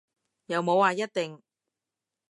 [0.47, 1.43] 又冇話一定